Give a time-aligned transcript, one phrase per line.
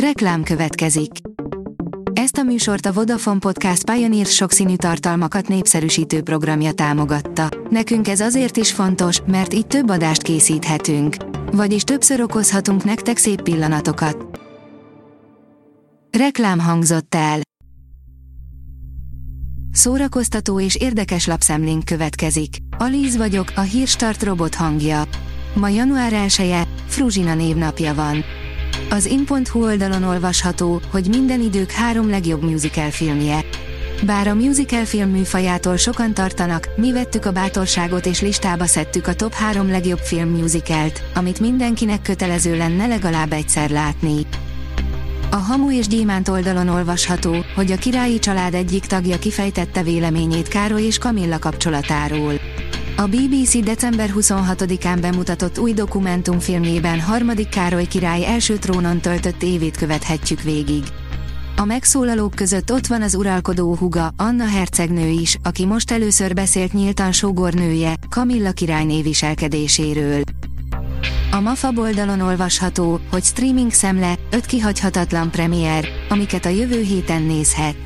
[0.00, 1.10] Reklám következik.
[2.12, 7.48] Ezt a műsort a Vodafone Podcast Pioneer sokszínű tartalmakat népszerűsítő programja támogatta.
[7.70, 11.16] Nekünk ez azért is fontos, mert így több adást készíthetünk.
[11.52, 14.40] Vagyis többször okozhatunk nektek szép pillanatokat.
[16.18, 17.40] Reklám hangzott el.
[19.72, 22.56] Szórakoztató és érdekes lapszemlénk következik.
[22.78, 25.02] Alíz vagyok, a hírstart robot hangja.
[25.54, 28.24] Ma január 1 -e, Fruzsina névnapja van.
[28.90, 33.44] Az in.hu oldalon olvasható, hogy minden idők három legjobb musical filmje.
[34.02, 39.14] Bár a musical film műfajától sokan tartanak, mi vettük a bátorságot és listába szedtük a
[39.14, 44.26] top három legjobb film musicalt, amit mindenkinek kötelező lenne legalább egyszer látni.
[45.30, 50.82] A Hamu és Gyémánt oldalon olvasható, hogy a királyi család egyik tagja kifejtette véleményét Károly
[50.82, 52.32] és Kamilla kapcsolatáról.
[52.98, 60.42] A BBC december 26-án bemutatott új dokumentumfilmjében harmadik Károly király első trónon töltött évét követhetjük
[60.42, 60.82] végig.
[61.56, 66.72] A megszólalók között ott van az uralkodó huga, Anna hercegnő is, aki most először beszélt
[66.72, 70.22] nyíltan sógornője, Kamilla királyné viselkedéséről.
[71.30, 77.85] A MAFA oldalon olvasható, hogy streaming szemle, öt kihagyhatatlan premier, amiket a jövő héten nézhetsz.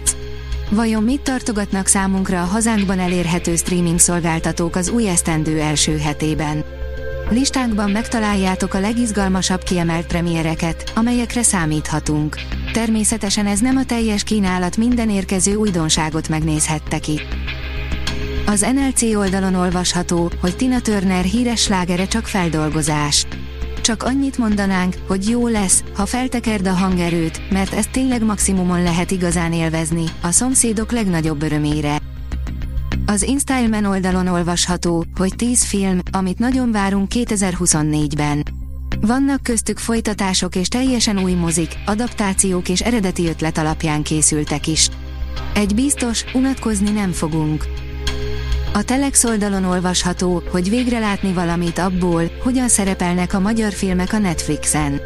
[0.71, 6.65] Vajon mit tartogatnak számunkra a hazánkban elérhető streaming szolgáltatók az új esztendő első hetében?
[7.31, 12.37] Listánkban megtaláljátok a legizgalmasabb kiemelt premiereket, amelyekre számíthatunk.
[12.73, 17.37] Természetesen ez nem a teljes kínálat minden érkező újdonságot megnézhettek itt.
[18.47, 23.27] Az NLC oldalon olvasható, hogy Tina Turner híres slágere csak feldolgozás.
[23.91, 29.11] Csak annyit mondanánk, hogy jó lesz, ha feltekerd a hangerőt, mert ezt tényleg maximumon lehet
[29.11, 31.99] igazán élvezni, a szomszédok legnagyobb örömére.
[33.07, 38.43] Az InStyleman oldalon olvasható, hogy 10 film, amit nagyon várunk 2024-ben.
[39.01, 44.89] Vannak köztük folytatások és teljesen új mozik, adaptációk és eredeti ötlet alapján készültek is.
[45.55, 47.65] Egy biztos, unatkozni nem fogunk.
[48.73, 54.19] A Telex oldalon olvasható, hogy végre látni valamit abból, hogyan szerepelnek a magyar filmek a
[54.19, 55.01] Netflixen.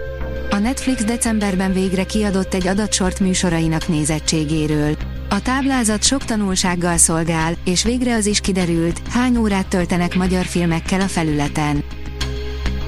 [0.50, 4.96] A Netflix decemberben végre kiadott egy adatsort műsorainak nézettségéről.
[5.28, 11.00] A táblázat sok tanulsággal szolgál, és végre az is kiderült, hány órát töltenek magyar filmekkel
[11.00, 11.84] a felületen.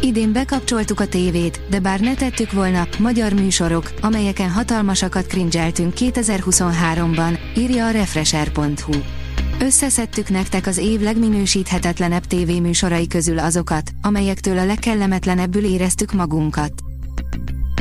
[0.01, 7.39] Idén bekapcsoltuk a tévét, de bár ne tettük volna, magyar műsorok, amelyeken hatalmasakat cringeltünk 2023-ban,
[7.57, 8.95] írja a Refresher.hu.
[9.61, 16.73] Összeszedtük nektek az év legminősíthetetlenebb tévéműsorai közül azokat, amelyektől a legkellemetlenebbül éreztük magunkat.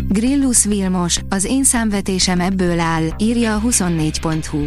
[0.07, 4.65] Grillus Vilmos, az én számvetésem ebből áll, írja a 24.hu.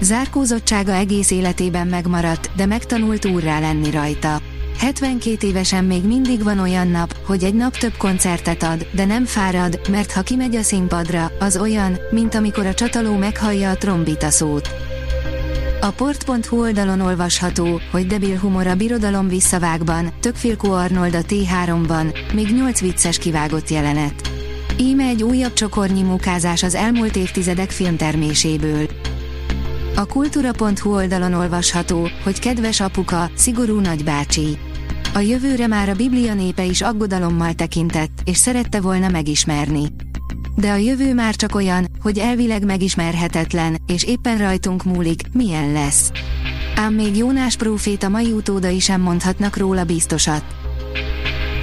[0.00, 4.40] Zárkózottsága egész életében megmaradt, de megtanult úrrá lenni rajta.
[4.78, 9.24] 72 évesen még mindig van olyan nap, hogy egy nap több koncertet ad, de nem
[9.24, 14.30] fárad, mert ha kimegy a színpadra, az olyan, mint amikor a csataló meghallja a trombita
[14.30, 14.87] szót.
[15.80, 22.48] A port.hu oldalon olvasható, hogy debil humor a birodalom visszavágban, Tökfilkó Arnold a T3-ban, még
[22.48, 24.30] 8 vicces kivágott jelenet.
[24.78, 28.88] Íme egy újabb csokornyi mukázás az elmúlt évtizedek filmterméséből.
[29.96, 34.58] A kultúra.hu oldalon olvasható, hogy kedves apuka, szigorú nagybácsi.
[35.14, 39.86] A jövőre már a Biblia népe is aggodalommal tekintett, és szerette volna megismerni
[40.60, 46.10] de a jövő már csak olyan, hogy elvileg megismerhetetlen, és éppen rajtunk múlik, milyen lesz.
[46.74, 50.44] Ám még Jónás próféta mai utódai sem mondhatnak róla biztosat.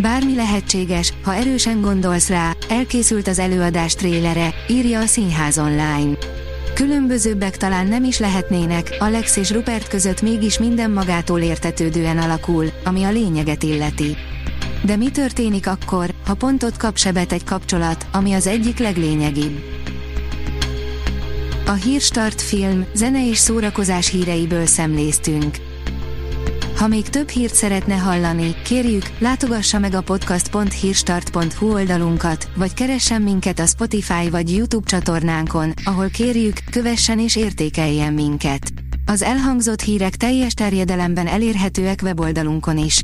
[0.01, 6.17] Bármi lehetséges, ha erősen gondolsz rá, elkészült az előadás trélere, írja a Színház online.
[6.73, 13.03] Különbözőbbek talán nem is lehetnének, Alex és Rupert között mégis minden magától értetődően alakul, ami
[13.03, 14.16] a lényeget illeti.
[14.85, 19.59] De mi történik akkor, ha pontot kap sebet egy kapcsolat, ami az egyik leglényegibb?
[21.66, 25.57] A Hírstart film, zene és szórakozás híreiből szemléztünk.
[26.78, 33.59] Ha még több hírt szeretne hallani, kérjük, látogassa meg a podcast.hírstart.hu oldalunkat, vagy keressen minket
[33.59, 38.71] a Spotify vagy YouTube csatornánkon, ahol kérjük, kövessen és értékeljen minket.
[39.06, 43.04] Az elhangzott hírek teljes terjedelemben elérhetőek weboldalunkon is.